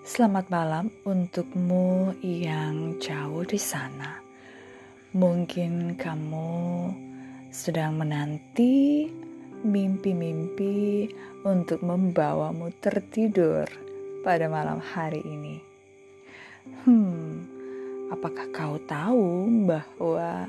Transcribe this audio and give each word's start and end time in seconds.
Selamat 0.00 0.48
malam 0.48 0.88
untukmu 1.04 2.16
yang 2.24 2.96
jauh 2.96 3.44
di 3.44 3.60
sana. 3.60 4.16
Mungkin 5.12 5.92
kamu 6.00 6.56
sedang 7.52 8.00
menanti 8.00 9.04
mimpi-mimpi 9.60 11.04
untuk 11.44 11.84
membawamu 11.84 12.72
tertidur 12.80 13.68
pada 14.24 14.48
malam 14.48 14.80
hari 14.80 15.20
ini. 15.20 15.60
Hmm, 16.88 17.44
apakah 18.08 18.48
kau 18.56 18.80
tahu 18.80 19.52
bahwa 19.68 20.48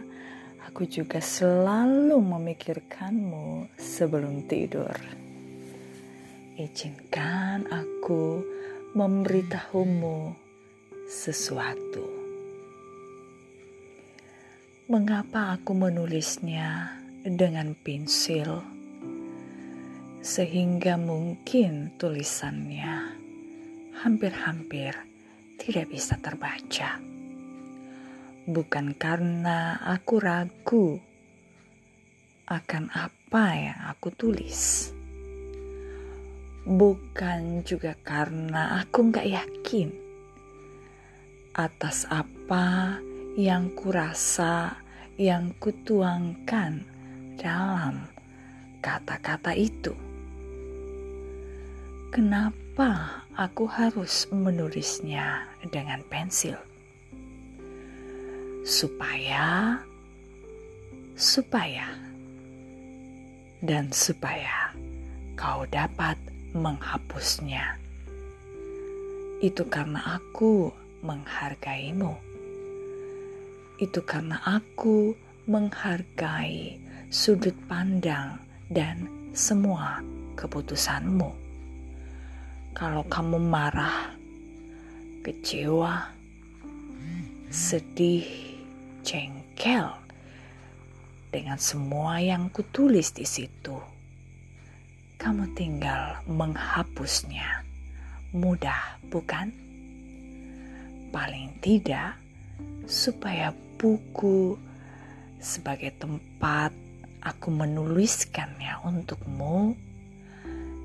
aku 0.64 0.88
juga 0.88 1.20
selalu 1.20 2.16
memikirkanmu 2.24 3.68
sebelum 3.76 4.48
tidur? 4.48 4.96
Izinkan 6.56 7.68
aku 7.68 8.48
memberitahumu 8.92 10.36
sesuatu. 11.08 12.04
Mengapa 14.92 15.56
aku 15.56 15.72
menulisnya 15.72 17.00
dengan 17.24 17.72
pensil, 17.72 18.60
sehingga 20.20 21.00
mungkin 21.00 21.96
tulisannya 21.96 23.16
hampir-hampir 24.04 24.92
tidak 25.56 25.88
bisa 25.88 26.20
terbaca? 26.20 27.00
Bukan 28.44 28.92
karena 29.00 29.80
aku 29.88 30.20
ragu 30.20 31.00
akan 32.52 32.92
apa 32.92 33.46
yang 33.56 33.80
aku 33.88 34.12
tulis 34.12 34.92
bukan 36.66 37.66
juga 37.66 37.98
karena 38.06 38.86
aku 38.86 39.10
nggak 39.10 39.28
yakin 39.28 39.90
atas 41.58 42.06
apa 42.08 42.98
yang 43.36 43.74
kurasa 43.74 44.78
yang 45.18 45.52
kutuangkan 45.58 46.86
dalam 47.38 48.06
kata-kata 48.80 49.54
itu. 49.58 49.94
Kenapa 52.12 53.24
aku 53.40 53.70
harus 53.72 54.28
menulisnya 54.36 55.48
dengan 55.72 56.04
pensil? 56.12 56.60
Supaya, 58.68 59.80
supaya, 61.16 61.88
dan 63.64 63.90
supaya 63.96 64.76
kau 65.40 65.64
dapat 65.72 66.31
menghapusnya. 66.52 67.80
Itu 69.42 69.66
karena 69.72 70.20
aku 70.20 70.70
menghargaimu. 71.02 72.14
Itu 73.82 74.06
karena 74.06 74.38
aku 74.46 75.18
menghargai 75.50 76.78
sudut 77.10 77.56
pandang 77.66 78.38
dan 78.70 79.10
semua 79.34 80.04
keputusanmu. 80.38 81.32
Kalau 82.78 83.04
kamu 83.10 83.42
marah, 83.42 84.14
kecewa, 85.26 86.08
sedih, 87.50 88.30
jengkel 89.02 89.92
dengan 91.34 91.58
semua 91.58 92.22
yang 92.22 92.54
kutulis 92.54 93.12
di 93.18 93.26
situ 93.26 94.01
kamu 95.22 95.54
tinggal 95.54 96.18
menghapusnya. 96.26 97.62
Mudah, 98.34 98.98
bukan? 99.14 99.54
Paling 101.14 101.62
tidak, 101.62 102.18
supaya 102.90 103.54
buku 103.78 104.58
sebagai 105.38 105.94
tempat 106.02 106.74
aku 107.22 107.54
menuliskannya 107.54 108.82
untukmu 108.82 109.78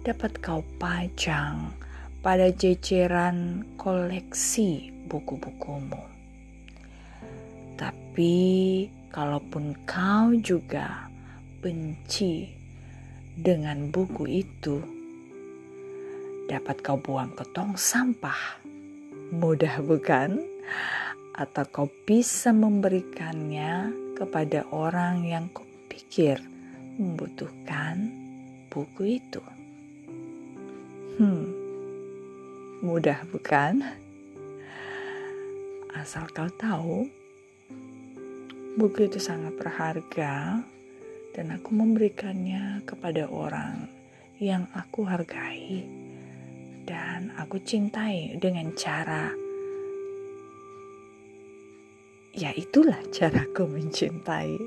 dapat 0.05 0.37
kau 0.45 0.61
pajang 0.77 1.73
pada 2.21 2.53
jajaran 2.53 3.65
koleksi 3.81 4.93
buku-bukumu. 5.09 6.05
Tapi, 7.81 8.37
kalaupun 9.09 9.73
kau 9.89 10.37
juga 10.45 11.09
benci 11.65 12.56
dengan 13.37 13.93
buku 13.93 14.25
itu 14.41 14.81
dapat 16.49 16.81
kau 16.81 16.97
buang 16.97 17.37
ke 17.37 17.45
tong 17.53 17.77
sampah. 17.77 18.65
Mudah 19.37 19.85
bukan? 19.85 20.41
Atau 21.37 21.69
kau 21.69 21.89
bisa 22.09 22.57
memberikannya 22.57 23.93
kepada 24.17 24.65
orang 24.73 25.29
yang 25.29 25.53
kau 25.53 25.69
pikir 25.93 26.41
membutuhkan 26.97 28.09
buku 28.73 29.21
itu. 29.21 29.45
Hmm, 31.21 31.45
mudah 32.81 33.21
bukan? 33.29 33.85
Asal 35.93 36.25
kau 36.33 36.49
tahu, 36.57 37.05
buku 38.81 39.13
itu 39.13 39.21
sangat 39.21 39.53
berharga 39.61 40.65
dan 41.37 41.53
aku 41.53 41.77
memberikannya 41.77 42.81
kepada 42.89 43.29
orang 43.29 43.93
yang 44.41 44.65
aku 44.73 45.05
hargai 45.05 45.85
dan 46.89 47.29
aku 47.37 47.61
cintai 47.61 48.41
dengan 48.41 48.73
cara 48.73 49.29
ya 52.37 52.53
itulah 52.53 53.01
caraku 53.09 53.65
mencintai 53.65 54.61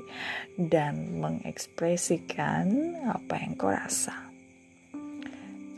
dan 0.58 1.22
mengekspresikan 1.22 2.66
apa 3.06 3.34
yang 3.38 3.54
kau 3.54 3.70
rasa. 3.70 4.26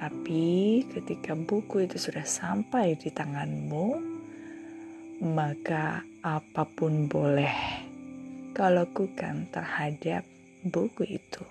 Tapi 0.00 0.82
ketika 0.88 1.36
buku 1.36 1.84
itu 1.84 2.00
sudah 2.00 2.25
sampai 2.25 2.97
di 2.97 3.12
tanganmu, 3.12 4.00
maka 5.20 6.02
apa 6.25 6.64
pun 6.64 7.06
boleh 7.12 7.54
kau 8.56 8.72
lakukan 8.72 9.52
terhadap 9.52 10.25
buku 10.62 11.18
itu, 11.18 11.42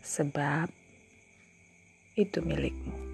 sebab 0.00 0.72
itu 2.16 2.40
milikmu. 2.40 3.07